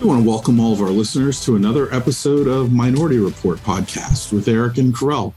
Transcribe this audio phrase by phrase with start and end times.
[0.00, 4.32] We want to welcome all of our listeners to another episode of Minority Report podcast
[4.32, 5.34] with Eric and Karel.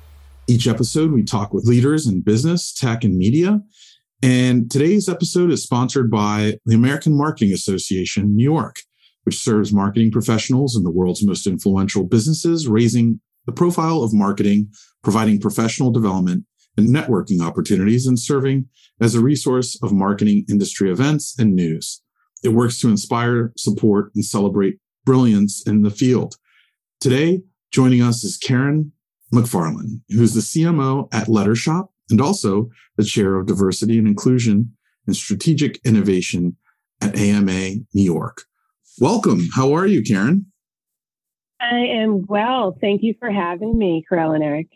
[0.47, 3.59] Each episode, we talk with leaders in business, tech, and media.
[4.21, 8.75] And today's episode is sponsored by the American Marketing Association, New York,
[9.23, 14.71] which serves marketing professionals in the world's most influential businesses, raising the profile of marketing,
[15.01, 16.45] providing professional development
[16.77, 18.67] and networking opportunities, and serving
[19.01, 22.03] as a resource of marketing industry events and news.
[22.43, 26.35] It works to inspire, support, and celebrate brilliance in the field.
[26.99, 27.41] Today,
[27.71, 28.91] joining us is Karen
[29.33, 34.75] McFarland, who's the CMO at Lettershop and also the chair of diversity and inclusion
[35.07, 36.57] and strategic innovation
[37.01, 38.43] at AMA New York.
[38.99, 39.47] Welcome.
[39.55, 40.45] How are you, Karen?
[41.59, 42.77] I am well.
[42.79, 44.67] Thank you for having me, Karel and Eric.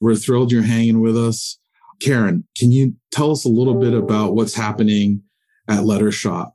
[0.00, 1.58] We're thrilled you're hanging with us.
[2.00, 5.22] Karen, can you tell us a little bit about what's happening
[5.68, 6.52] at Lettershop?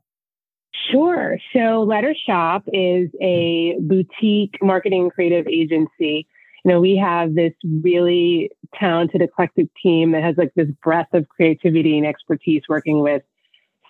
[0.92, 1.38] Sure.
[1.54, 6.28] So Letter Shop is a boutique marketing creative agency.
[6.64, 11.28] You know, we have this really talented, eclectic team that has like this breadth of
[11.30, 13.24] creativity and expertise working with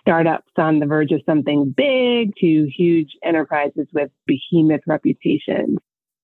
[0.00, 5.78] startups on the verge of something big to huge enterprises with behemoth reputations.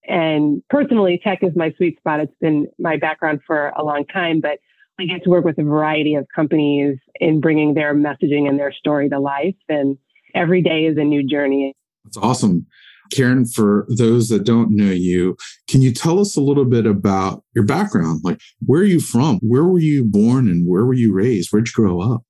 [0.08, 2.20] And personally, tech is my sweet spot.
[2.20, 4.58] It's been my background for a long time, but
[4.98, 8.72] we get to work with a variety of companies in bringing their messaging and their
[8.72, 9.56] story to life.
[9.68, 9.96] And
[10.34, 11.74] every day is a new journey.
[12.04, 12.66] That's awesome.
[13.12, 15.36] Karen, for those that don't know you,
[15.68, 18.22] can you tell us a little bit about your background?
[18.24, 19.38] Like, where are you from?
[19.42, 21.50] Where were you born and where were you raised?
[21.52, 22.22] Where'd you grow up?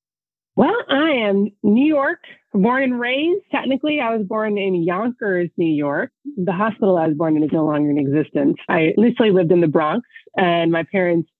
[0.57, 2.19] Well, I am New York,
[2.53, 3.43] born and raised.
[3.51, 6.11] Technically, I was born in Yonkers, New York.
[6.37, 8.57] The hospital I was born in is no longer in existence.
[8.69, 11.31] I initially lived in the Bronx, and my parents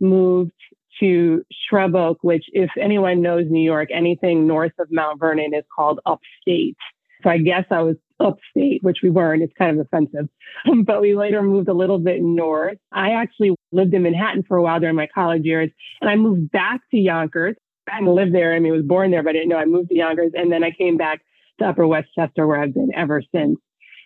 [0.00, 0.52] moved
[1.00, 5.64] to Shrub Oak, which, if anyone knows New York, anything north of Mount Vernon is
[5.74, 6.76] called upstate.
[7.22, 9.42] So I guess I was upstate, which we weren't.
[9.42, 10.28] It's kind of offensive.
[10.84, 12.78] but we later moved a little bit north.
[12.92, 15.70] I actually lived in Manhattan for a while during my college years,
[16.00, 17.56] and I moved back to Yonkers.
[17.90, 18.54] I didn't live there.
[18.54, 20.32] I mean, I was born there, but I didn't know I moved to Yonkers.
[20.34, 21.20] And then I came back
[21.60, 23.58] to Upper Westchester, where I've been ever since.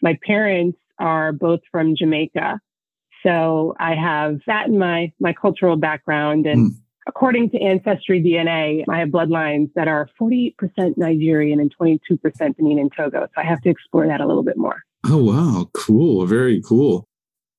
[0.02, 2.60] My parents are both from Jamaica.
[3.22, 6.46] So I have that in my, my cultural background.
[6.46, 6.74] And mm.
[7.06, 10.54] according to Ancestry DNA, I have bloodlines that are 40%
[10.96, 12.00] Nigerian and 22%
[12.56, 13.26] Benin and Togo.
[13.34, 14.82] So I have to explore that a little bit more.
[15.04, 15.68] Oh, wow.
[15.74, 16.26] Cool.
[16.26, 17.06] Very cool.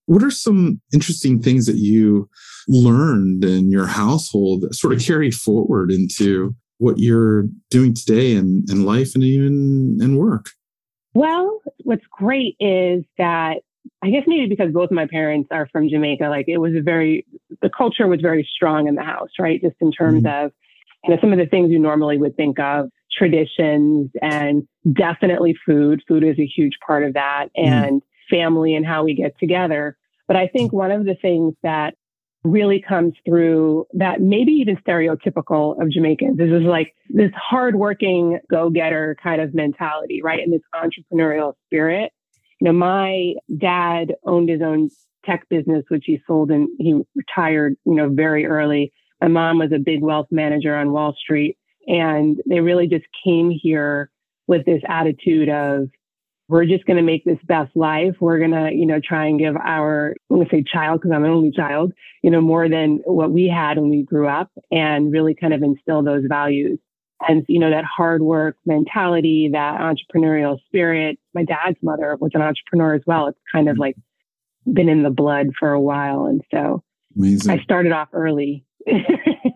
[0.05, 2.29] What are some interesting things that you
[2.67, 8.66] learned in your household that sort of carry forward into what you're doing today in,
[8.69, 10.49] in life and even in work?
[11.13, 13.61] Well, what's great is that
[14.03, 17.25] I guess maybe because both my parents are from Jamaica, like it was a very,
[17.62, 19.62] the culture was very strong in the house, right?
[19.62, 20.46] Just in terms mm-hmm.
[20.46, 20.52] of,
[21.03, 26.02] you know, some of the things you normally would think of, traditions and definitely food.
[26.08, 27.72] Food is a huge part of that mm-hmm.
[27.72, 29.97] and family and how we get together.
[30.28, 31.96] But I think one of the things that
[32.44, 39.16] really comes through that maybe even stereotypical of Jamaicans is, is like this hardworking go-getter
[39.22, 40.40] kind of mentality, right?
[40.40, 42.12] And this entrepreneurial spirit
[42.61, 44.89] you know, my dad owned his own
[45.25, 48.94] tech business, which he sold and he retired, you know, very early.
[49.19, 51.57] My mom was a big wealth manager on Wall Street
[51.88, 54.11] and they really just came here
[54.45, 55.89] with this attitude of,
[56.49, 58.16] we're just going to make this best life.
[58.19, 61.16] We're going to, you know, try and give our, I'm going to say child because
[61.16, 64.51] I'm an only child, you know, more than what we had when we grew up
[64.69, 66.78] and really kind of instill those values
[67.28, 71.18] and you know that hard work mentality that entrepreneurial spirit.
[71.34, 73.28] My dad's mother was an entrepreneur as well.
[73.28, 73.82] It's kind of mm-hmm.
[73.82, 73.96] like
[74.72, 76.26] been in the blood for a while.
[76.26, 76.84] And so
[77.18, 77.52] Amazing.
[77.52, 78.66] i started off early.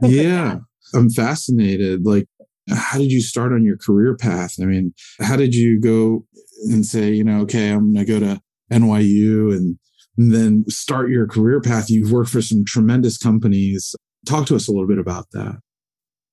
[0.01, 0.59] Yeah
[0.93, 2.05] i'm fascinated.
[2.05, 2.27] Like
[2.69, 4.55] how did you start on your career path?
[4.61, 6.25] I mean how did you go
[6.69, 9.77] and say you know okay i'm going to go to nyu and,
[10.17, 11.89] and then start your career path?
[11.89, 13.95] You've worked for some tremendous companies.
[14.25, 15.57] Talk to us a little bit about that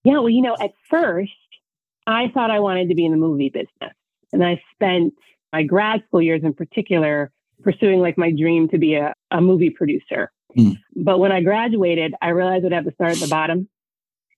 [0.04, 1.32] yeah, well, you know, at first,
[2.06, 3.94] I thought I wanted to be in the movie business.
[4.32, 5.14] And I spent
[5.52, 7.30] my grad school years in particular
[7.62, 10.32] pursuing like my dream to be a, a movie producer.
[10.58, 10.78] Mm.
[10.96, 13.68] But when I graduated, I realized I'd have to start at the bottom.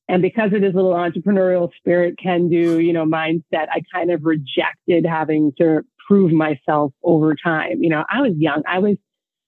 [0.08, 4.24] And because of this little entrepreneurial spirit, can do, you know, mindset, I kind of
[4.24, 7.82] rejected having to prove myself over time.
[7.82, 8.62] You know, I was young.
[8.68, 8.96] I was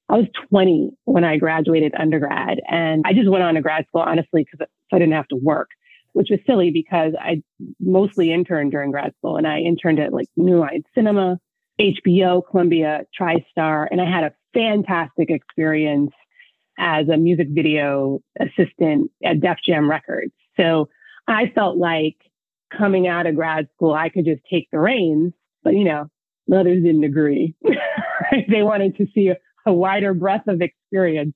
[0.09, 4.03] I was 20 when I graduated undergrad and I just went on to grad school,
[4.03, 5.69] honestly, because I didn't have to work
[6.17, 7.43] which was silly because I
[7.79, 11.39] mostly interned during grad school and I interned at like New Line Cinema,
[11.79, 16.13] HBO, Columbia, TriStar, and I had a fantastic experience
[16.79, 20.33] as a music video assistant at Def Jam Records.
[20.57, 20.89] So
[21.29, 22.17] I felt like
[22.75, 25.35] coming out of grad school, I could just take the reins.
[25.65, 26.07] But you know,
[26.49, 27.55] The others didn't agree.
[28.49, 29.33] they wanted to see
[29.67, 31.35] a wider breadth of experience.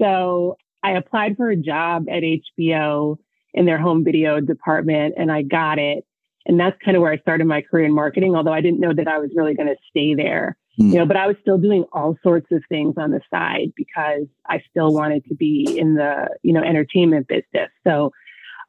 [0.00, 3.18] So I applied for a job at HBO
[3.54, 6.04] in their home video department and I got it.
[6.46, 8.94] And that's kind of where I started my career in marketing, although I didn't know
[8.94, 10.56] that I was really going to stay there.
[10.80, 10.92] Mm.
[10.92, 14.26] You know, but I was still doing all sorts of things on the side because
[14.46, 17.70] I still wanted to be in the, you know, entertainment business.
[17.86, 18.12] So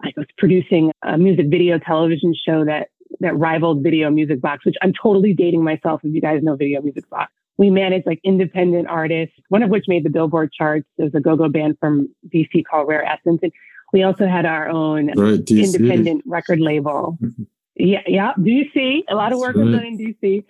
[0.03, 2.89] I was producing a music video television show that
[3.19, 6.81] that rivaled Video Music Box, which I'm totally dating myself if you guys know Video
[6.81, 7.31] Music Box.
[7.57, 10.87] We managed like independent artists, one of which made the Billboard charts.
[10.97, 13.39] There's a go-go band from DC called Rare Essence.
[13.41, 13.51] And
[13.94, 17.18] we also had our own right, independent record label.
[17.75, 18.33] Yeah, yeah.
[18.38, 19.03] DC.
[19.09, 20.44] A lot of work was done in DC.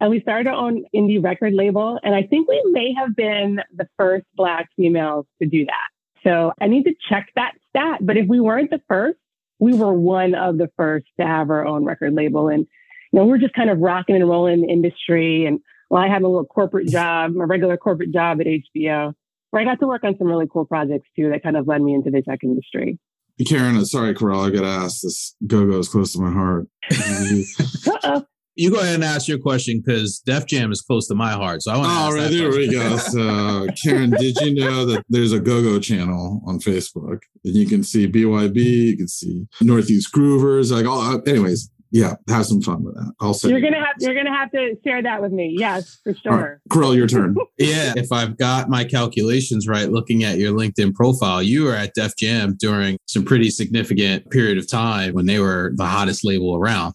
[0.00, 1.98] And we started our own indie record label.
[2.02, 5.88] And I think we may have been the first Black females to do that.
[6.22, 8.00] So I need to check that stat.
[8.02, 9.18] But if we weren't the first,
[9.58, 12.48] we were one of the first to have our own record label.
[12.48, 12.66] And,
[13.12, 15.46] you know, we're just kind of rocking and rolling in the industry.
[15.46, 19.14] And well, I had a little corporate job, my regular corporate job at HBO,
[19.50, 21.82] where I got to work on some really cool projects too that kind of led
[21.82, 22.98] me into the tech industry.
[23.46, 25.36] Karen, sorry, Carell, I got to ask this.
[25.46, 26.66] Go Go is close to my heart.
[28.56, 31.62] you go ahead and ask your question because Def Jam is close to my heart.
[31.62, 31.94] So I want to.
[31.94, 32.96] All right, there we go.
[32.96, 37.66] So, Karen, did you know that there's a Go Go channel on Facebook, and you
[37.66, 41.00] can see BYB, you can see Northeast Groovers, like all.
[41.00, 43.12] Uh, anyways, yeah, have some fun with that.
[43.20, 45.54] I'll say you're gonna have you're gonna have to share that with me.
[45.58, 46.60] Yes, for sure.
[46.74, 46.92] Right.
[46.96, 47.36] your turn.
[47.58, 51.94] yeah, if I've got my calculations right, looking at your LinkedIn profile, you were at
[51.94, 56.56] Def Jam during some pretty significant period of time when they were the hottest label
[56.56, 56.94] around.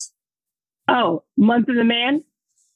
[0.88, 2.24] Oh, month of the man.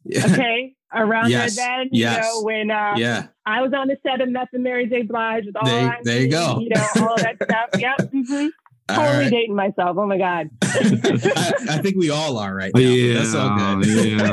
[0.05, 0.25] Yeah.
[0.25, 0.75] Okay.
[0.93, 1.57] Around yes.
[1.57, 2.15] there then, yes.
[2.15, 3.27] you know, when uh, yeah.
[3.45, 5.01] I was on the set of Meth and Mary J.
[5.01, 6.59] Blige with all there, there you go.
[6.59, 7.69] You know, all that stuff.
[7.77, 7.97] Yep.
[8.13, 8.47] Mm-hmm.
[8.87, 9.31] Totally right.
[9.31, 9.97] dating myself.
[9.97, 10.49] Oh my God.
[10.63, 12.81] I, I, think we all are right now.
[12.81, 13.13] Yeah.
[13.15, 13.85] That's all good.
[14.05, 14.25] Yeah.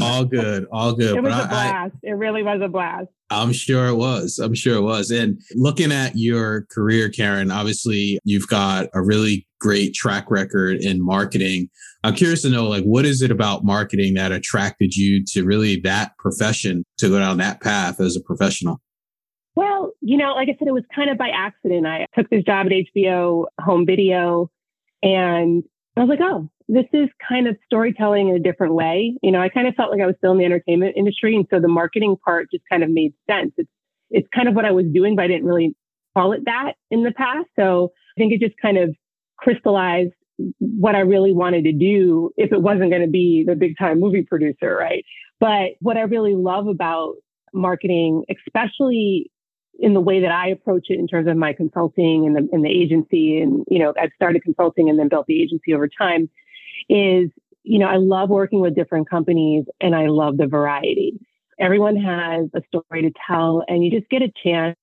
[0.00, 0.66] all good.
[0.70, 1.16] All good.
[1.16, 1.94] It was but a blast.
[1.94, 3.08] I, it really was a blast.
[3.30, 4.38] I'm sure it was.
[4.38, 5.10] I'm sure it was.
[5.10, 11.04] And looking at your career, Karen, obviously you've got a really great track record in
[11.04, 11.68] marketing.
[12.04, 15.80] I'm curious to know, like, what is it about marketing that attracted you to really
[15.80, 18.80] that profession to go down that path as a professional?
[19.54, 21.86] Well, you know, like I said, it was kind of by accident.
[21.86, 24.50] I took this job at HBO home video
[25.02, 25.62] and
[25.96, 29.14] I was like, oh, this is kind of storytelling in a different way.
[29.22, 31.36] You know, I kind of felt like I was still in the entertainment industry.
[31.36, 33.52] And so the marketing part just kind of made sense.
[33.58, 33.68] It's,
[34.10, 35.76] it's kind of what I was doing, but I didn't really
[36.16, 37.48] call it that in the past.
[37.58, 38.94] So I think it just kind of
[39.36, 40.12] crystallized
[40.58, 44.00] what I really wanted to do if it wasn't going to be the big time
[44.00, 45.04] movie producer, right?
[45.40, 47.14] But what I really love about
[47.52, 49.30] marketing, especially
[49.82, 52.64] in the way that I approach it in terms of my consulting and the, and
[52.64, 53.40] the agency.
[53.40, 56.30] And, you know, I've started consulting and then built the agency over time
[56.88, 57.30] is,
[57.64, 61.18] you know, I love working with different companies and I love the variety.
[61.58, 64.76] Everyone has a story to tell and you just get a chance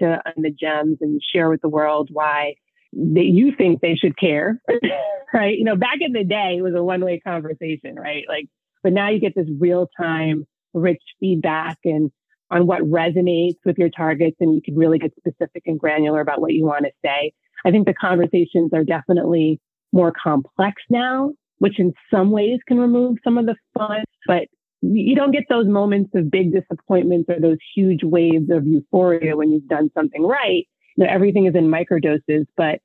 [0.00, 2.56] to own the gems and share with the world why
[2.92, 4.60] that you think they should care,
[5.32, 5.56] right?
[5.56, 8.24] You know, back in the day, it was a one way conversation, right?
[8.28, 8.48] Like,
[8.82, 10.44] but now you get this real time,
[10.74, 12.10] rich feedback and
[12.52, 16.40] on what resonates with your targets and you can really get specific and granular about
[16.40, 17.32] what you want to say.
[17.64, 19.58] I think the conversations are definitely
[19.92, 24.48] more complex now, which in some ways can remove some of the fun, but
[24.82, 29.50] you don't get those moments of big disappointments or those huge waves of euphoria when
[29.50, 30.66] you've done something right.
[30.96, 32.80] You know, everything is in microdoses, but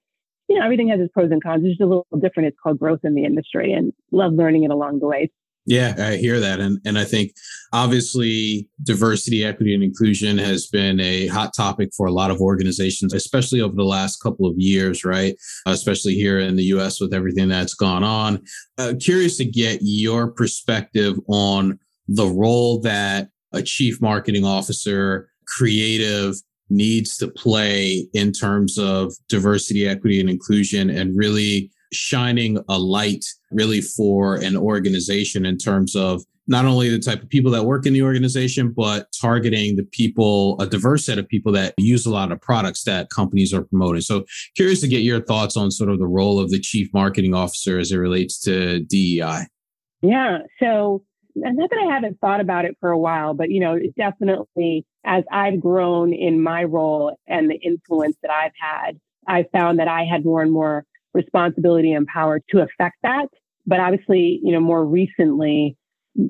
[0.48, 1.64] you know, everything has its pros and cons.
[1.64, 2.48] It's just a little different.
[2.48, 5.30] It's called growth in the industry and love learning it along the way.
[5.68, 6.62] Yeah, I hear that.
[6.62, 7.34] And, and I think
[7.74, 13.14] obviously diversity, equity, and inclusion has been a hot topic for a lot of organizations,
[13.14, 15.36] especially over the last couple of years, right?
[15.66, 18.42] Especially here in the US with everything that's gone on.
[18.78, 26.36] Uh, curious to get your perspective on the role that a chief marketing officer, creative,
[26.70, 33.26] needs to play in terms of diversity, equity, and inclusion and really shining a light
[33.52, 37.86] really for an organization in terms of not only the type of people that work
[37.86, 42.10] in the organization, but targeting the people, a diverse set of people that use a
[42.10, 44.02] lot of products that companies are promoting.
[44.02, 44.24] So
[44.56, 47.78] curious to get your thoughts on sort of the role of the chief marketing officer
[47.78, 49.48] as it relates to DEI.
[50.02, 50.40] Yeah.
[50.60, 51.04] So
[51.36, 55.24] not that I haven't thought about it for a while, but you know, definitely as
[55.32, 60.06] I've grown in my role and the influence that I've had, I found that I
[60.06, 60.86] had more and more
[61.18, 63.28] responsibility and power to affect that.
[63.66, 65.76] But obviously, you know, more recently,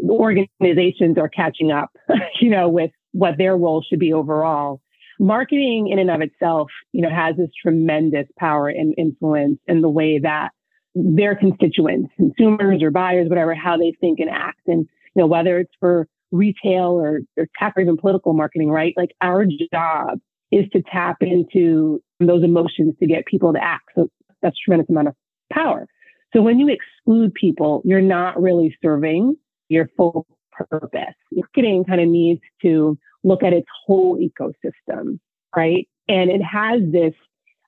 [0.09, 1.91] organizations are catching up,
[2.41, 4.81] you know, with what their role should be overall.
[5.19, 9.89] Marketing in and of itself, you know, has this tremendous power and influence in the
[9.89, 10.49] way that
[10.93, 14.61] their constituents, consumers or buyers, whatever, how they think and act.
[14.67, 18.93] And, you know, whether it's for retail or, or tech or even political marketing, right?
[18.97, 20.19] Like our job
[20.51, 23.89] is to tap into those emotions to get people to act.
[23.95, 24.09] So
[24.41, 25.15] that's a tremendous amount of
[25.51, 25.87] power.
[26.33, 29.35] So when you exclude people, you're not really serving
[29.69, 31.15] your full purpose.
[31.31, 35.19] Marketing kind of needs to look at its whole ecosystem,
[35.55, 35.87] right?
[36.07, 37.13] And it has this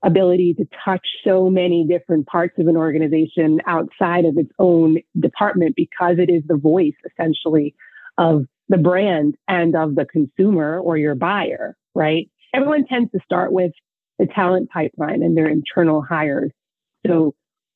[0.03, 5.75] ability to touch so many different parts of an organization outside of its own department
[5.75, 7.75] because it is the voice essentially
[8.17, 12.29] of the brand and of the consumer or your buyer, right?
[12.53, 13.71] Everyone tends to start with
[14.19, 16.51] the talent pipeline and their internal hires.
[17.06, 17.34] So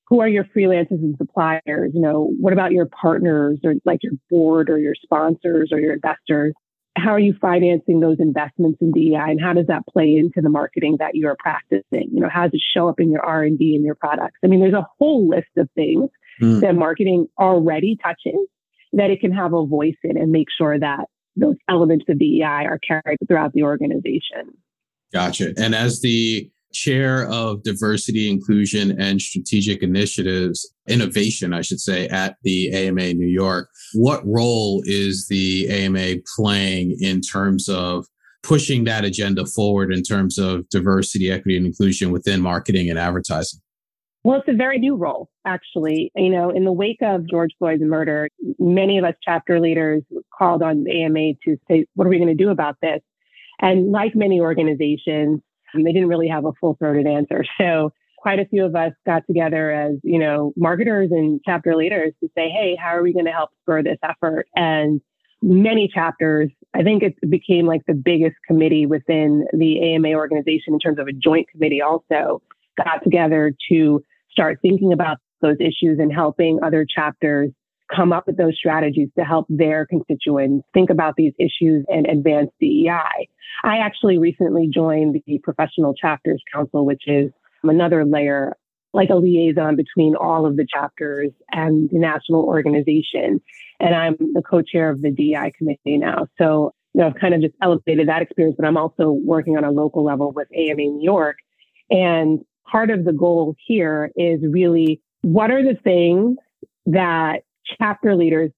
[0.08, 1.92] who are your freelancers and suppliers?
[1.94, 5.94] You know, what about your partners or like your board or your sponsors or your
[5.94, 6.54] investors?
[6.96, 10.50] How are you financing those investments in DEI and how does that play into the
[10.50, 12.10] marketing that you're practicing?
[12.12, 14.38] You know, how does it show up in your R&D and your products?
[14.44, 16.62] I mean, there's a whole list of things mm.
[16.62, 18.48] that marketing already touches
[18.94, 22.68] that it can have a voice in and make sure that those elements of DEI
[22.68, 24.54] are carried throughout the organization.
[25.12, 25.54] Gotcha.
[25.58, 32.36] And as the chair of diversity, inclusion, and strategic initiatives, innovation, I should say, at
[32.44, 38.06] the AMA New York, what role is the AMA playing in terms of
[38.42, 43.60] pushing that agenda forward in terms of diversity, equity, and inclusion within marketing and advertising?
[44.24, 46.12] Well, it's a very new role, actually.
[46.16, 50.04] You know, in the wake of George Floyd's murder, many of us chapter leaders
[50.38, 53.02] called on the AMA to say, what are we going to do about this?
[53.60, 55.42] And like many organizations,
[55.74, 57.44] they didn't really have a full throated answer.
[57.60, 62.14] So quite a few of us got together as, you know, marketers and chapter leaders
[62.22, 64.48] to say, hey, how are we going to help spur this effort?
[64.56, 65.02] And
[65.42, 70.80] many chapters, I think it became like the biggest committee within the AMA organization in
[70.80, 72.42] terms of a joint committee also
[72.78, 74.02] got together to
[74.32, 77.52] start thinking about those issues and helping other chapters
[77.96, 82.50] come up with those strategies to help their constituents think about these issues and advance
[82.60, 83.28] DEI.
[83.64, 87.32] I actually recently joined the Professional Chapters Council, which is
[87.64, 88.56] another layer,
[88.94, 93.42] like a liaison between all of the chapters and the national organization.
[93.80, 96.28] And I'm the co-chair of the DEI committee now.
[96.38, 99.64] So, you know, I've kind of just elevated that experience, but I'm also working on
[99.64, 101.38] a local level with AMA New York.
[101.90, 106.38] And part of the goal here is really what are the things
[106.86, 107.44] that
[107.80, 108.52] chapter leaders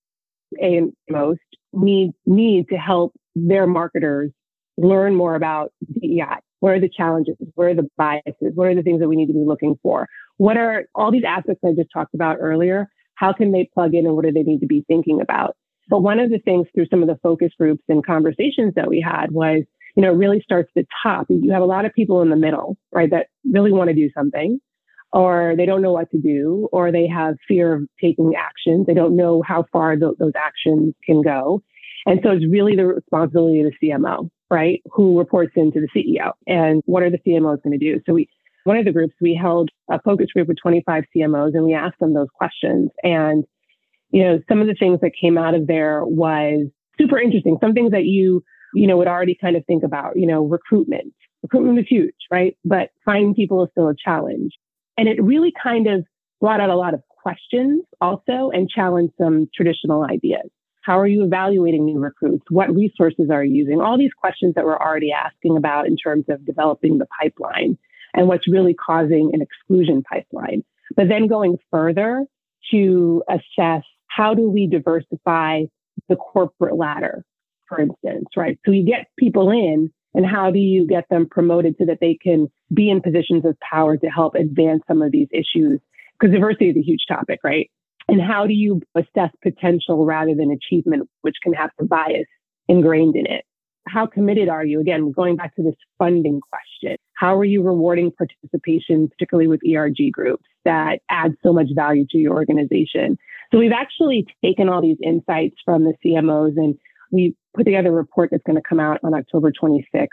[0.57, 1.39] and most
[1.73, 4.31] need need to help their marketers
[4.77, 6.39] learn more about DEI.
[6.59, 7.35] What are the challenges?
[7.55, 8.53] What are the biases?
[8.55, 10.07] What are the things that we need to be looking for?
[10.37, 12.87] What are all these aspects I just talked about earlier?
[13.15, 15.55] How can they plug in and what do they need to be thinking about?
[15.89, 18.99] But one of the things through some of the focus groups and conversations that we
[18.99, 19.61] had was,
[19.95, 21.27] you know, it really starts at the top.
[21.29, 24.09] You have a lot of people in the middle, right, that really want to do
[24.17, 24.59] something
[25.15, 28.85] or they don't know what to do, or they have fear of taking actions.
[28.85, 31.63] They don't know how far th- those actions can go.
[32.05, 34.81] And so it's really the responsibility of the CMO, right?
[34.91, 38.01] Who reports into the CEO and what are the CMOs going to do?
[38.05, 38.27] So we,
[38.65, 41.99] one of the groups, we held a focus group with 25 CMOs and we asked
[42.01, 42.91] them those questions.
[43.01, 43.45] And,
[44.11, 46.67] you know, some of the things that came out of there was
[46.99, 47.57] super interesting.
[47.61, 48.43] Some things that you,
[48.73, 51.13] you know, would already kind of think about, you know, recruitment.
[51.41, 52.57] Recruitment is huge, right?
[52.65, 54.51] But finding people is still a challenge.
[54.97, 56.05] And it really kind of
[56.39, 60.49] brought out a lot of questions also and challenged some traditional ideas.
[60.83, 62.45] How are you evaluating new recruits?
[62.49, 63.81] What resources are you using?
[63.81, 67.77] All these questions that we're already asking about in terms of developing the pipeline
[68.13, 70.63] and what's really causing an exclusion pipeline.
[70.95, 72.25] But then going further
[72.71, 75.63] to assess how do we diversify
[76.07, 77.25] the corporate ladder,
[77.67, 78.59] for instance, right?
[78.65, 82.17] So you get people in, and how do you get them promoted so that they
[82.19, 85.81] can be in positions of power to help advance some of these issues?
[86.17, 87.69] Because diversity is a huge topic, right?
[88.07, 92.27] And how do you assess potential rather than achievement, which can have some bias
[92.69, 93.43] ingrained in it?
[93.87, 94.79] How committed are you?
[94.79, 100.11] Again, going back to this funding question, how are you rewarding participation, particularly with ERG
[100.13, 103.17] groups that add so much value to your organization?
[103.51, 106.75] So we've actually taken all these insights from the CMOs and
[107.15, 110.07] we put together a report that's going to come out on October 26th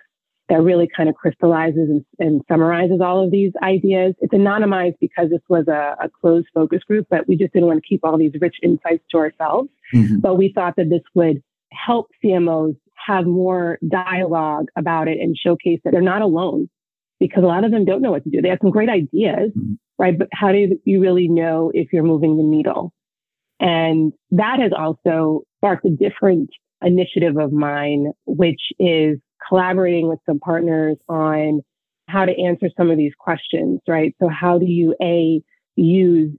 [0.49, 4.15] that really kind of crystallizes and, and, summarizes all of these ideas.
[4.21, 7.83] It's anonymized because this was a, a, closed focus group, but we just didn't want
[7.83, 9.71] to keep all these rich insights to ourselves.
[9.95, 10.19] Mm-hmm.
[10.19, 11.43] But we thought that this would
[11.73, 16.69] help CMOs have more dialogue about it and showcase that they're not alone
[17.19, 18.43] because a lot of them don't know what to do.
[18.43, 19.75] They have some great ideas, mm-hmm.
[19.99, 20.19] right?
[20.19, 22.93] But how do you really know if you're moving the needle?
[23.61, 26.51] And that has also sparked a different
[26.83, 31.62] initiative of mine, which is collaborating with some partners on
[32.09, 34.15] how to answer some of these questions, right?
[34.21, 35.43] So how do you A,
[35.77, 36.37] use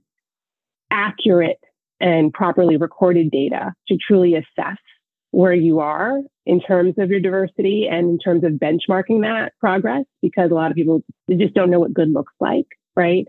[0.90, 1.58] accurate
[2.00, 4.78] and properly recorded data to truly assess
[5.30, 10.04] where you are in terms of your diversity and in terms of benchmarking that progress
[10.22, 13.26] because a lot of people just don't know what good looks like, right?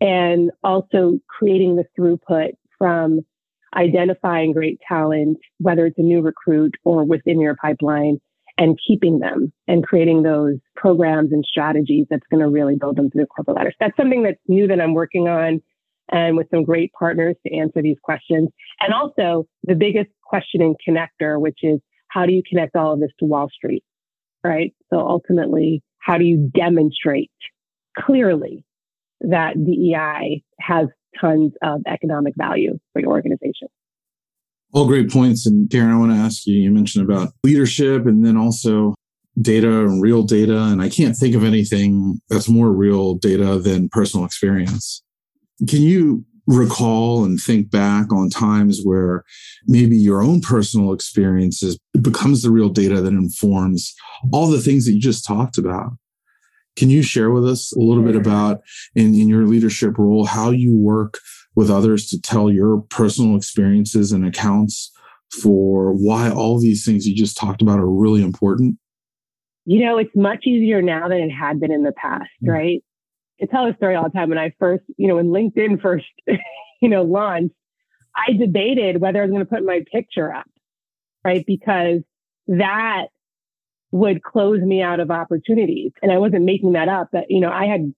[0.00, 3.24] And also creating the throughput from
[3.74, 8.18] identifying great talent, whether it's a new recruit or within your pipeline,
[8.58, 13.10] and keeping them and creating those programs and strategies that's going to really build them
[13.10, 13.70] through the corporate ladder.
[13.72, 15.60] So that's something that's new that I'm working on
[16.10, 18.48] and with some great partners to answer these questions.
[18.80, 23.00] And also the biggest question in connector, which is how do you connect all of
[23.00, 23.84] this to Wall Street?
[24.42, 24.74] Right.
[24.90, 27.32] So ultimately, how do you demonstrate
[27.98, 28.64] clearly
[29.22, 30.86] that DEI has
[31.20, 33.68] tons of economic value for your organization?
[34.72, 35.46] All great points.
[35.46, 38.94] And Karen, I want to ask you, you mentioned about leadership and then also
[39.40, 40.64] data and real data.
[40.64, 45.02] And I can't think of anything that's more real data than personal experience.
[45.68, 49.24] Can you recall and think back on times where
[49.66, 53.94] maybe your own personal experiences becomes the real data that informs
[54.32, 55.92] all the things that you just talked about?
[56.76, 58.60] Can you share with us a little bit about
[58.94, 61.18] in, in your leadership role, how you work
[61.54, 64.92] with others to tell your personal experiences and accounts
[65.42, 68.78] for why all these things you just talked about are really important?
[69.64, 72.84] You know, it's much easier now than it had been in the past, right?
[73.42, 74.28] I tell a story all the time.
[74.28, 76.06] When I first, you know, when LinkedIn first,
[76.80, 77.54] you know, launched,
[78.14, 80.48] I debated whether I was going to put my picture up,
[81.24, 81.44] right?
[81.46, 82.00] Because
[82.46, 83.06] that
[83.92, 85.92] would close me out of opportunities.
[86.02, 87.08] And I wasn't making that up.
[87.12, 87.92] That, you know, I had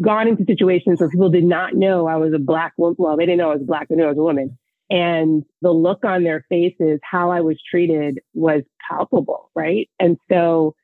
[0.00, 2.96] gone into situations where people did not know I was a black woman.
[2.98, 4.58] Well, they didn't know I was black, they knew I was a woman.
[4.90, 9.88] And the look on their faces, how I was treated was palpable, right?
[9.98, 10.74] And so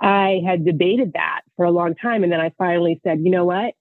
[0.00, 2.22] I had debated that for a long time.
[2.22, 3.74] And then I finally said, you know what?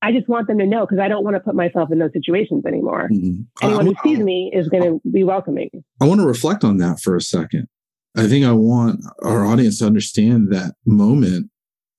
[0.00, 2.12] I just want them to know because I don't want to put myself in those
[2.12, 3.08] situations anymore.
[3.12, 3.42] Mm-hmm.
[3.62, 5.70] Anyone who sees me is going to be welcoming.
[6.00, 7.68] I want to reflect on that for a second.
[8.16, 11.50] I think I want our audience to understand that moment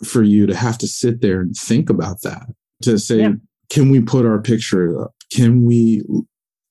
[0.04, 2.48] for you to have to sit there and think about that
[2.84, 3.32] to say, yeah.
[3.70, 5.14] can we put our picture up?
[5.32, 6.04] Can we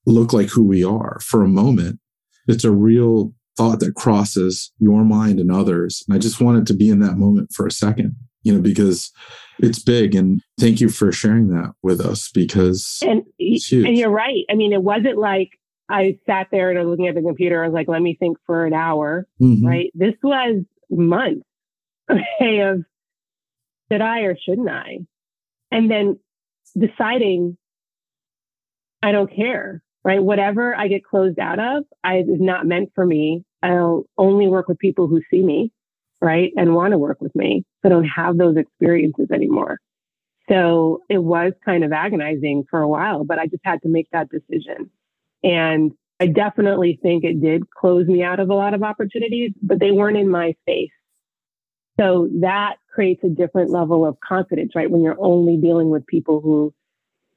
[0.05, 2.01] look like who we are for a moment?
[2.49, 6.05] It's a real thought that crosses your mind and others.
[6.07, 9.11] And I just wanted to be in that moment for a second, you know, because
[9.59, 10.15] it's big.
[10.15, 14.45] And thank you for sharing that with us because and, and you're right.
[14.51, 15.51] I mean, it wasn't like
[15.88, 17.62] I sat there and I was looking at the computer.
[17.62, 19.66] I was like, let me think for an hour, mm-hmm.
[19.66, 19.90] right?
[19.94, 21.46] This was months
[22.11, 22.85] okay, of
[23.90, 24.99] should I or shouldn't I?
[25.70, 26.18] And then
[26.77, 27.57] deciding
[29.03, 30.22] I don't care, right?
[30.22, 33.44] Whatever I get closed out of I, is not meant for me.
[33.62, 35.72] I'll only work with people who see me,
[36.20, 36.53] right?
[36.57, 37.64] And want to work with me.
[37.83, 39.79] So I don't have those experiences anymore.
[40.49, 44.09] So it was kind of agonizing for a while, but I just had to make
[44.12, 44.90] that decision.
[45.42, 49.81] And I definitely think it did close me out of a lot of opportunities, but
[49.81, 50.90] they weren't in my face.
[52.01, 54.90] So that creates a different level of confidence, right?
[54.90, 56.75] When you're only dealing with people who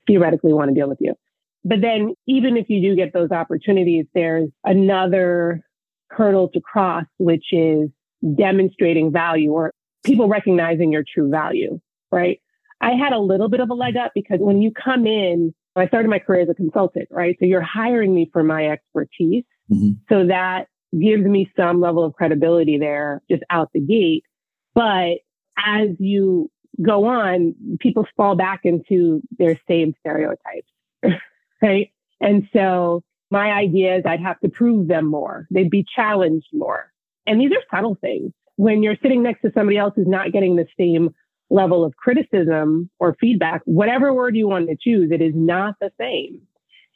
[0.07, 1.15] theoretically want to deal with you.
[1.63, 5.61] But then even if you do get those opportunities, there's another
[6.09, 7.89] hurdle to cross, which is
[8.37, 11.79] demonstrating value or people recognizing your true value,
[12.11, 12.39] right?
[12.81, 15.87] I had a little bit of a leg up because when you come in, I
[15.87, 17.35] started my career as a consultant, right?
[17.39, 19.43] So you're hiring me for my expertise.
[19.71, 19.91] Mm-hmm.
[20.09, 24.23] So that gives me some level of credibility there just out the gate.
[24.73, 25.19] But
[25.57, 26.49] as you
[26.81, 30.71] go on, people fall back into their same stereotypes,
[31.61, 31.91] right?
[32.21, 35.47] And so my idea is I'd have to prove them more.
[35.51, 36.91] They'd be challenged more.
[37.27, 38.31] And these are subtle things.
[38.55, 41.13] When you're sitting next to somebody else who's not getting the same
[41.49, 45.91] level of criticism or feedback, whatever word you want to choose, it is not the
[45.99, 46.41] same.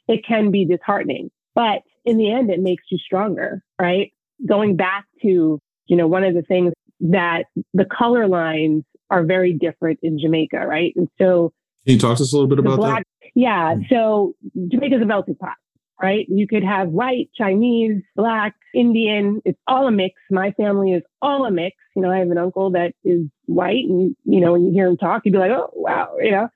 [0.06, 4.12] It can be disheartening, but in the end, it makes you stronger, right?
[4.46, 9.52] Going back to, you know, one of the things that the color lines are very
[9.52, 10.92] different in Jamaica, right?
[10.96, 11.52] And so,
[11.86, 13.30] can you talk to us a little bit about black, that?
[13.34, 13.74] Yeah.
[13.74, 13.82] Hmm.
[13.90, 14.34] So
[14.68, 15.56] Jamaica's a melting pot,
[16.00, 16.26] right?
[16.28, 19.40] You could have white, Chinese, black, Indian.
[19.44, 20.14] It's all a mix.
[20.30, 21.76] My family is all a mix.
[21.94, 24.86] You know, I have an uncle that is white, and you know, when you hear
[24.88, 26.48] him talk, you'd be like, oh wow, you know.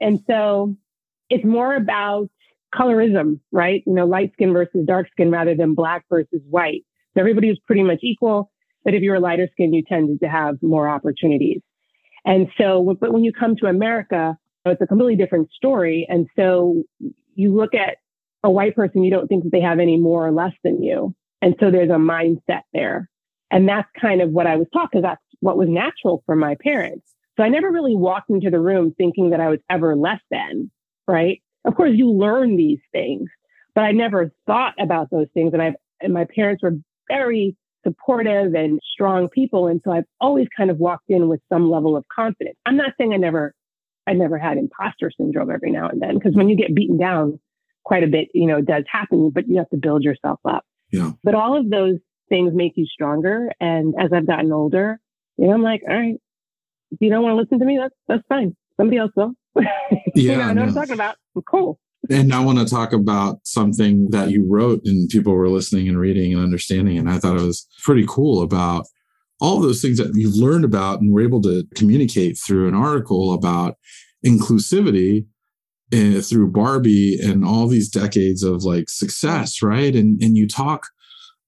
[0.00, 0.76] And so,
[1.30, 2.28] it's more about
[2.74, 3.82] colorism, right?
[3.86, 6.82] You know, light skin versus dark skin rather than black versus white.
[7.14, 8.50] So everybody was pretty much equal.
[8.84, 11.62] But if you were lighter skin, you tended to have more opportunities.
[12.24, 16.06] And so, but when you come to America, it's a completely different story.
[16.08, 16.82] And so
[17.34, 17.98] you look at
[18.44, 21.14] a white person, you don't think that they have any more or less than you.
[21.42, 23.08] And so there's a mindset there.
[23.50, 26.56] And that's kind of what I was taught because that's what was natural for my
[26.62, 27.06] parents.
[27.36, 30.70] So I never really walked into the room thinking that I was ever less than,
[31.08, 31.40] right?
[31.64, 33.28] of course, you learn these things,
[33.74, 35.52] but I never thought about those things.
[35.52, 36.76] And I've, and my parents were
[37.08, 41.70] very supportive and strong people, and so I've always kind of walked in with some
[41.70, 42.56] level of confidence.
[42.66, 43.54] I'm not saying I never,
[44.06, 47.38] I never had imposter syndrome every now and then, because when you get beaten down
[47.84, 50.64] quite a bit, you know, does happen, but you have to build yourself up.
[50.90, 51.12] Yeah.
[51.22, 53.50] But all of those things make you stronger.
[53.60, 54.98] And as I've gotten older,
[55.36, 56.16] you know, I'm like, all right,
[56.90, 58.56] if you don't want to listen to me, that's that's fine.
[58.76, 59.32] Somebody else will.
[60.16, 60.60] Yeah, you know, I know no.
[60.60, 61.16] what I'm talking about.
[61.48, 61.80] Cool.
[62.08, 65.98] And I want to talk about something that you wrote and people were listening and
[65.98, 66.98] reading and understanding.
[66.98, 68.86] And I thought it was pretty cool about
[69.40, 73.32] all those things that you've learned about and were able to communicate through an article
[73.32, 73.76] about
[74.24, 75.26] inclusivity
[75.92, 79.94] uh, through Barbie and all these decades of like success, right?
[79.94, 80.86] And and you talk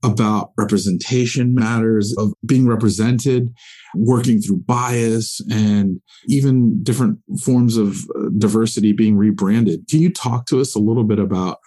[0.04, 3.52] about representation matters of being represented,
[3.94, 9.86] working through bias, and even different forms of uh, diversity being rebranded.
[9.88, 11.58] Can you talk to us a little bit about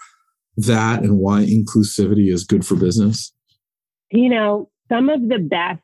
[0.57, 3.33] that and why inclusivity is good for business?
[4.11, 5.81] You know, some of the best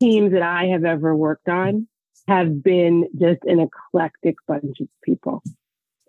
[0.00, 1.86] teams that I have ever worked on
[2.28, 5.42] have been just an eclectic bunch of people.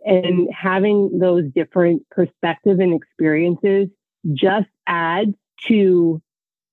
[0.05, 3.87] And having those different perspectives and experiences
[4.33, 5.35] just adds
[5.67, 6.21] to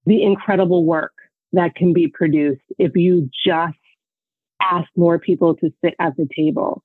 [0.07, 1.13] the incredible work
[1.53, 3.77] that can be produced if you just
[4.61, 6.83] ask more people to sit at the table.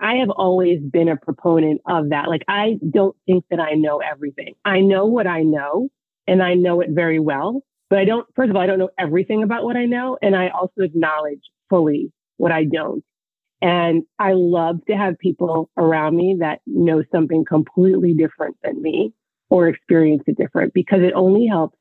[0.00, 2.28] I have always been a proponent of that.
[2.28, 4.54] Like, I don't think that I know everything.
[4.64, 5.88] I know what I know
[6.26, 8.90] and I know it very well, but I don't, first of all, I don't know
[8.98, 10.18] everything about what I know.
[10.20, 13.04] And I also acknowledge fully what I don't.
[13.62, 19.14] And I love to have people around me that know something completely different than me
[19.50, 21.78] or experience it different because it only helps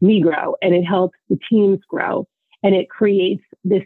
[0.00, 2.26] me grow and it helps the teams grow.
[2.64, 3.84] And it creates this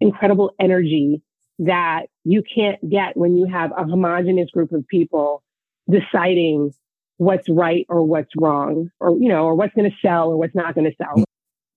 [0.00, 1.20] incredible energy
[1.58, 5.42] that you can't get when you have a homogenous group of people
[5.90, 6.72] deciding
[7.16, 10.54] what's right or what's wrong or you know or what's going to sell or what's
[10.54, 11.24] not going to sell mm.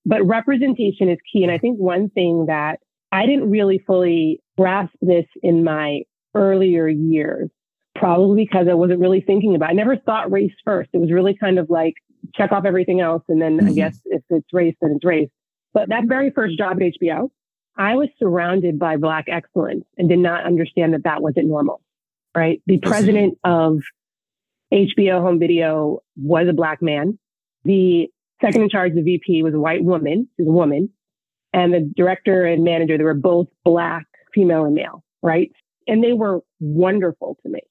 [0.06, 1.43] but representation is key.
[1.43, 2.80] And i think one thing that
[3.12, 6.02] i didn't really fully grasp this in my
[6.36, 7.50] earlier years
[7.96, 9.74] probably because i wasn't really thinking about it.
[9.74, 11.94] i never thought race first it was really kind of like
[12.36, 13.76] check off everything else and then i Mhm.
[13.76, 15.30] guess if it's race then it's race
[15.74, 17.30] but that very first job at hbo
[17.78, 21.82] I was surrounded by Black excellence and did not understand that that wasn't normal,
[22.34, 22.62] right?
[22.68, 23.80] The president of
[24.74, 27.20] HBO Home Video was a Black man.
[27.65, 28.08] The
[28.41, 30.30] second in charge, the VP, was a white woman.
[30.38, 30.89] She's a woman.
[31.52, 35.50] And the director and manager, they were both Black, female, and male, right?
[35.88, 37.62] And they were wonderful to me,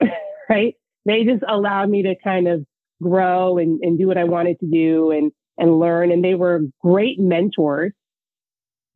[0.48, 0.74] right?
[1.06, 2.64] They just allowed me to kind of
[3.02, 6.12] grow and, and do what I wanted to do and, and learn.
[6.12, 7.92] And they were great mentors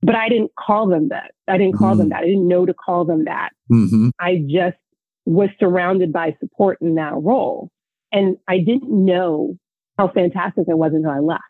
[0.02, 1.32] but I didn't call them that.
[1.48, 2.10] I didn't call them Mhm.
[2.10, 2.20] that.
[2.20, 3.50] I didn't know to call them that.
[3.72, 4.10] Mm-hmm.
[4.20, 4.76] I just
[5.24, 7.70] was surrounded by support in that role.
[8.12, 9.56] And I didn't know
[9.98, 11.42] how fantastic it was until I left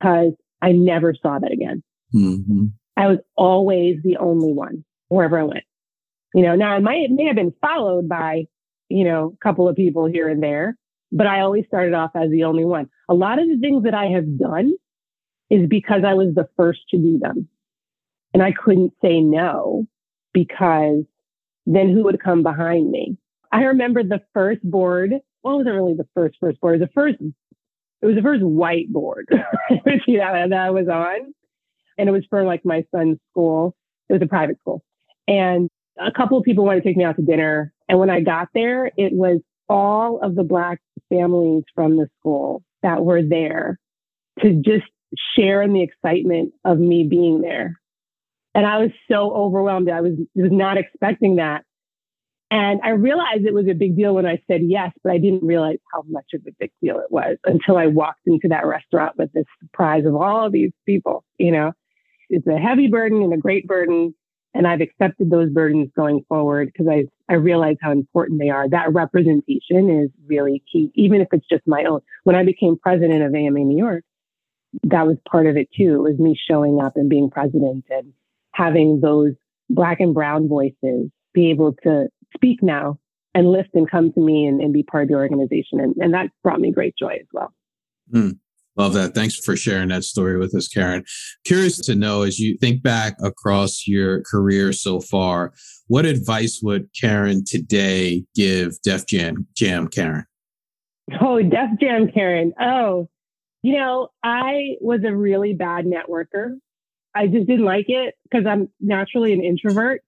[0.00, 1.82] because I never saw that again.
[2.14, 2.66] Mm-hmm.
[2.96, 5.64] I was always the only one wherever I went.
[6.34, 8.46] You know, now I might may have been followed by,
[8.88, 10.76] you know, a couple of people here and there,
[11.10, 12.88] but I always started off as the only one.
[13.08, 14.72] A lot of the things that I have done
[15.50, 17.48] is because I was the first to do them.
[18.32, 19.86] And I couldn't say no
[20.32, 21.04] because
[21.66, 23.18] then who would come behind me?
[23.52, 25.12] I remember the first board.
[25.42, 26.76] Well, it wasn't really the first first board.
[26.76, 27.16] It was the first.
[28.00, 29.28] It was the first white board
[29.70, 31.34] that I was on,
[32.02, 33.76] and it was for like my son's school.
[34.08, 34.82] It was a private school,
[35.28, 37.72] and a couple of people wanted to take me out to dinner.
[37.88, 42.64] And when I got there, it was all of the black families from the school
[42.82, 43.78] that were there
[44.40, 44.86] to just
[45.36, 47.78] share in the excitement of me being there.
[48.52, 49.88] And I was so overwhelmed.
[49.88, 51.62] I was, was not expecting that.
[52.50, 55.46] And I realized it was a big deal when I said yes, but I didn't
[55.46, 59.16] realize how much of a big deal it was until I walked into that restaurant
[59.16, 61.24] with this surprise of all of these people.
[61.38, 61.72] You know,
[62.32, 64.14] it's a heavy burden and a great burden.
[64.54, 68.68] And I've accepted those burdens going forward because I, I realize how important they are.
[68.68, 72.00] That representation is really key, even if it's just my own.
[72.24, 74.04] When I became president of AMA New York,
[74.84, 75.94] that was part of it too.
[75.94, 78.12] It was me showing up and being president and
[78.52, 79.32] having those
[79.70, 82.98] black and brown voices be able to speak now
[83.34, 85.80] and lift and come to me and, and be part of the organization.
[85.80, 87.54] And, and that brought me great joy as well.
[88.10, 88.30] Hmm.
[88.76, 89.14] Love that.
[89.14, 91.04] Thanks for sharing that story with us, Karen.
[91.44, 95.52] Curious to know as you think back across your career so far,
[95.88, 100.24] what advice would Karen today give Def Jam, Jam Karen?
[101.20, 102.54] Oh, Def Jam Karen.
[102.58, 103.08] Oh,
[103.62, 106.56] you know, I was a really bad networker.
[107.14, 110.02] I just didn't like it because I'm naturally an introvert.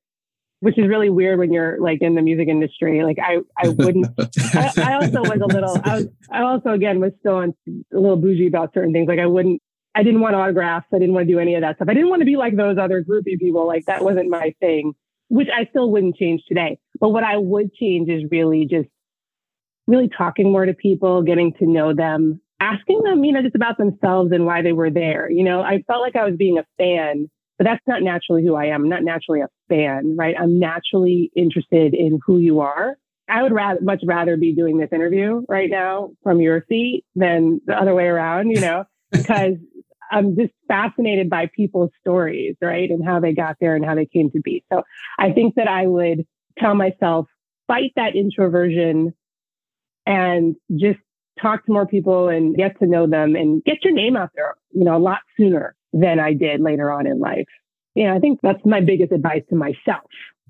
[0.65, 3.05] Which is really weird when you're like in the music industry.
[3.05, 4.07] Like I, I wouldn't.
[4.55, 5.79] I, I, also was a little.
[5.85, 6.07] I was.
[6.33, 9.07] I also again was still on a little bougie about certain things.
[9.07, 9.61] Like I wouldn't.
[9.95, 10.87] I didn't want autographs.
[10.91, 11.89] I didn't want to do any of that stuff.
[11.91, 13.67] I didn't want to be like those other groupie people.
[13.67, 14.95] Like that wasn't my thing.
[15.29, 16.79] Which I still wouldn't change today.
[16.99, 18.89] But what I would change is really just
[19.87, 23.77] really talking more to people, getting to know them, asking them, you know, just about
[23.77, 25.31] themselves and why they were there.
[25.31, 28.55] You know, I felt like I was being a fan but that's not naturally who
[28.55, 28.83] I am.
[28.83, 30.35] I'm not naturally a fan, right?
[30.39, 32.97] I'm naturally interested in who you are.
[33.29, 37.61] I would rather, much rather be doing this interview right now from your seat than
[37.67, 39.55] the other way around, you know, because
[40.11, 42.91] I'm just fascinated by people's stories, right?
[42.91, 44.65] And how they got there and how they came to be.
[44.73, 44.83] So
[45.19, 46.27] I think that I would
[46.59, 47.27] tell myself,
[47.67, 49.15] fight that introversion
[50.07, 50.99] and just
[51.41, 54.55] talk to more people and get to know them and get your name out there,
[54.73, 57.47] you know, a lot sooner than I did later on in life.
[57.95, 60.05] Yeah, I think that's my biggest advice to myself.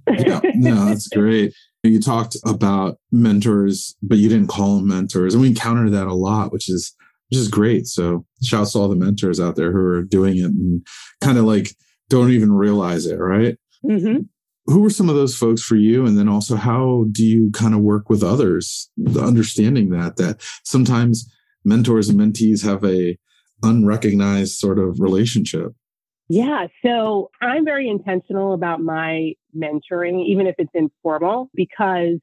[0.09, 1.55] yeah, no, that's great.
[1.83, 5.35] You talked about mentors, but you didn't call them mentors.
[5.35, 6.95] And we encounter that a lot, which is
[7.31, 7.87] which is great.
[7.87, 10.87] So shouts to all the mentors out there who are doing it and
[11.21, 11.75] kind of like
[12.09, 13.57] don't even realize it, right?
[13.85, 14.23] Mm-hmm.
[14.67, 16.07] Who were some of those folks for you?
[16.07, 18.91] And then also how do you kind of work with others?
[19.21, 21.31] Understanding that that sometimes
[21.65, 23.19] mentors and mentees have a
[23.65, 25.73] unrecognized sort of relationship?
[26.29, 26.69] Yeah.
[26.85, 32.19] So I'm very intentional about my mentoring, even if it's informal, because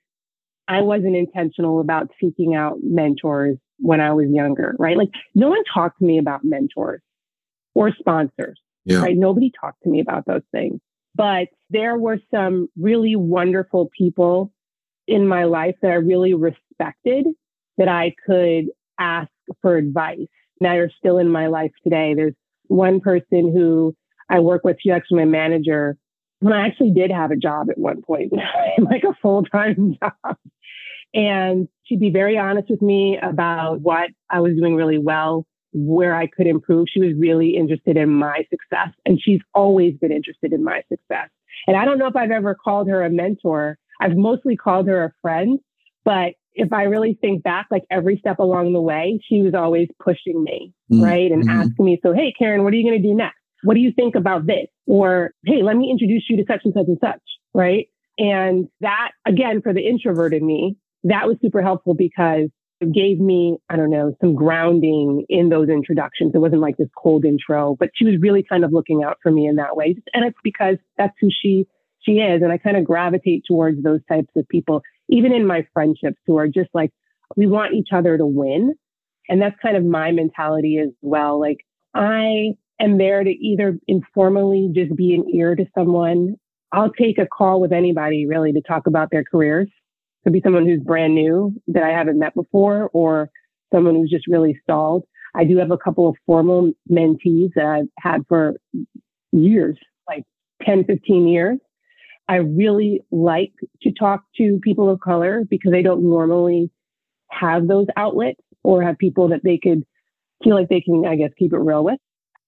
[0.67, 4.97] I wasn't intentional about seeking out mentors when I was younger, right?
[4.97, 7.01] Like no one talked to me about mentors
[7.75, 9.01] or sponsors, yeah.
[9.01, 9.17] right?
[9.17, 10.79] Nobody talked to me about those things.
[11.13, 14.51] But there were some really wonderful people
[15.07, 17.27] in my life that I really respected
[17.77, 18.67] that I could
[18.99, 19.29] ask
[19.61, 20.27] for advice
[20.61, 22.13] that are still in my life today.
[22.15, 22.35] There's
[22.67, 23.95] one person who
[24.29, 25.97] I work with, she's actually my manager.
[26.39, 28.31] When I actually did have a job at one point,
[28.79, 30.37] like a full time job.
[31.13, 36.15] And she'd be very honest with me about what I was doing really well, where
[36.15, 36.87] I could improve.
[36.89, 41.29] She was really interested in my success, and she's always been interested in my success.
[41.67, 43.77] And I don't know if I've ever called her a mentor.
[43.99, 45.59] I've mostly called her a friend,
[46.05, 49.87] but if I really think back, like every step along the way, she was always
[50.03, 51.03] pushing me, mm-hmm.
[51.03, 51.31] right?
[51.31, 51.61] And mm-hmm.
[51.61, 53.37] asking me, so, hey, Karen, what are you going to do next?
[53.63, 54.67] What do you think about this?
[54.87, 57.21] Or, hey, let me introduce you to such and such and such,
[57.53, 57.87] right?
[58.17, 62.49] And that, again, for the introvert in me, that was super helpful because
[62.81, 66.31] it gave me, I don't know, some grounding in those introductions.
[66.33, 69.31] It wasn't like this cold intro, but she was really kind of looking out for
[69.31, 69.95] me in that way.
[70.13, 71.67] And it's because that's who she
[72.03, 72.41] she is.
[72.41, 76.37] And I kind of gravitate towards those types of people even in my friendships who
[76.37, 76.91] are just like,
[77.35, 78.73] we want each other to win.
[79.29, 81.39] And that's kind of my mentality as well.
[81.39, 81.59] Like
[81.93, 86.35] I am there to either informally just be an ear to someone.
[86.71, 89.69] I'll take a call with anybody really to talk about their careers.
[90.23, 93.29] Could be someone who's brand new that I haven't met before or
[93.73, 95.03] someone who's just really stalled.
[95.35, 98.55] I do have a couple of formal mentees that I've had for
[99.31, 100.23] years, like
[100.63, 101.57] 10, 15 years.
[102.31, 106.71] I really like to talk to people of color because they don't normally
[107.29, 109.83] have those outlets or have people that they could
[110.41, 111.99] feel like they can, I guess, keep it real with.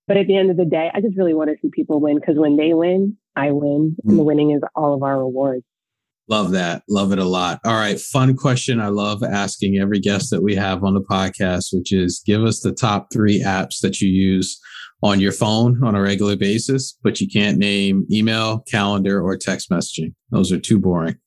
[0.08, 2.16] But at the end of the day, I just really want to see people win
[2.16, 3.98] because when they win, I win.
[4.06, 4.26] And the mm.
[4.26, 5.66] winning is all of our rewards.
[6.30, 6.84] Love that.
[6.88, 7.60] Love it a lot.
[7.66, 8.00] All right.
[8.00, 8.80] Fun question.
[8.80, 12.62] I love asking every guest that we have on the podcast, which is give us
[12.62, 14.58] the top three apps that you use
[15.04, 19.70] on your phone on a regular basis, but you can't name email, calendar, or text
[19.70, 20.14] messaging.
[20.32, 21.18] Those are too boring.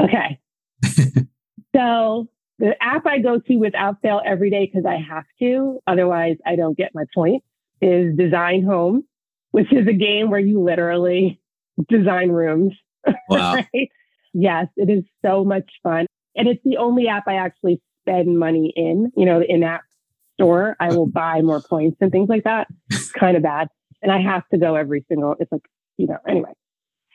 [0.00, 0.38] Okay.
[1.74, 2.28] so
[2.60, 6.54] the app I go to without fail every day because I have to, otherwise I
[6.54, 7.42] don't get my point,
[7.82, 9.02] is Design Home,
[9.50, 11.40] which is a game where you literally
[11.88, 12.72] design rooms.
[13.30, 13.54] Wow.
[13.54, 13.88] right?
[14.34, 16.06] Yes, it is so much fun.
[16.36, 19.82] And it's the only app I actually spend money in, you know, the in-app
[20.38, 22.68] store, I will buy more points and things like that.
[22.90, 23.68] It's kind of bad.
[24.02, 25.62] And I have to go every single, it's like,
[25.96, 26.52] you know, anyway.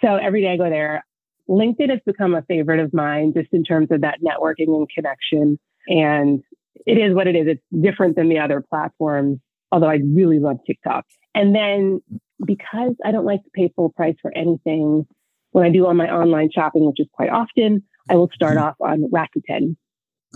[0.03, 1.05] So every day I go there.
[1.49, 5.59] LinkedIn has become a favorite of mine just in terms of that networking and connection.
[5.87, 6.41] And
[6.85, 7.47] it is what it is.
[7.47, 9.39] It's different than the other platforms,
[9.71, 11.05] although I really love TikTok.
[11.35, 12.01] And then
[12.45, 15.05] because I don't like to pay full price for anything,
[15.51, 18.65] when I do all my online shopping, which is quite often, I will start mm-hmm.
[18.65, 19.75] off on Rakuten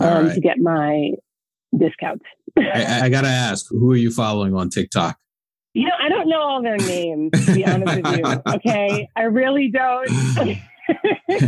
[0.00, 0.34] um, right.
[0.34, 1.10] to get my
[1.76, 2.24] discounts.
[2.56, 5.18] I, I got to ask, who are you following on TikTok?
[5.74, 8.42] You know, I don't know all their names, to be honest with you.
[8.54, 9.08] Okay.
[9.14, 10.08] I really don't.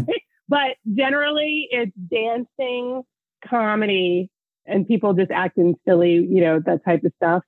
[0.48, 3.02] but generally, it's dancing,
[3.48, 4.30] comedy,
[4.66, 7.42] and people just acting silly, you know, that type of stuff.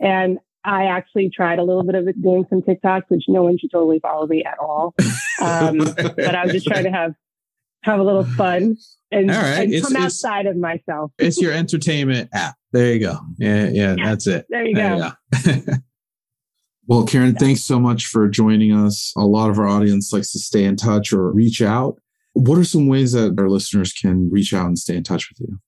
[0.00, 3.58] And I actually tried a little bit of it doing some TikToks, which no one
[3.58, 4.94] should totally follow me at all.
[5.42, 7.12] Um, but I was just trying to have
[7.82, 8.76] have a little fun
[9.14, 11.12] and, and come outside of myself.
[11.18, 12.56] it's your entertainment app.
[12.72, 13.18] There you go.
[13.38, 14.04] Yeah, yeah, yeah.
[14.04, 14.46] that's it.
[14.48, 15.12] There you there go.
[15.46, 15.72] You go.
[16.86, 19.12] well, Karen, thanks so much for joining us.
[19.16, 22.00] A lot of our audience likes to stay in touch or reach out.
[22.32, 25.48] What are some ways that our listeners can reach out and stay in touch with
[25.48, 25.58] you?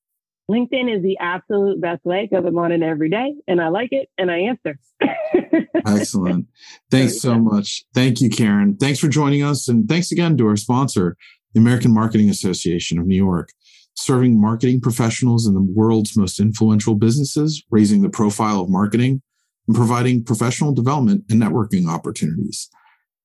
[0.51, 3.89] LinkedIn is the absolute best way because I'm on it every day and I like
[3.91, 4.79] it and I answer.
[5.87, 6.47] Excellent.
[6.91, 7.85] Thanks so much.
[7.95, 8.77] Thank you, Karen.
[8.77, 9.67] Thanks for joining us.
[9.69, 11.17] And thanks again to our sponsor,
[11.57, 13.51] the American Marketing Association of New York,
[13.95, 19.23] serving marketing professionals in the world's most influential businesses, raising the profile of marketing,
[19.67, 22.69] and providing professional development and networking opportunities.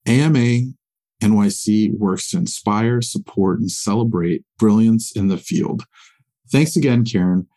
[0.08, 0.62] AMA
[1.22, 5.84] NYC works to inspire, support, and celebrate brilliance in the field.
[6.54, 7.48] Thanks again, Karen.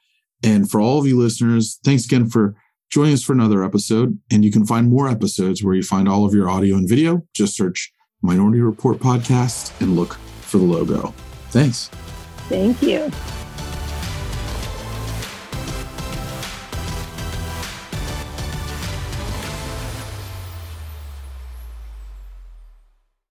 [0.43, 2.57] And for all of you listeners, thanks again for
[2.91, 4.19] joining us for another episode.
[4.33, 7.25] And you can find more episodes where you find all of your audio and video.
[7.33, 10.19] Just search Minority Report Podcast and look
[10.55, 11.13] for the logo.
[11.51, 11.89] Thanks.
[12.49, 13.11] Thank you.